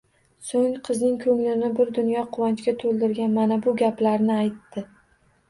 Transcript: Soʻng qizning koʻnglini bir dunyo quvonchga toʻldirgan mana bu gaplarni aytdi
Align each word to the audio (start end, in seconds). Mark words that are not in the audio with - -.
Soʻng 0.51 0.71
qizning 0.87 1.19
koʻnglini 1.25 1.69
bir 1.81 1.91
dunyo 1.97 2.23
quvonchga 2.39 2.75
toʻldirgan 2.85 3.37
mana 3.37 3.61
bu 3.69 3.77
gaplarni 3.85 4.35
aytdi 4.41 4.87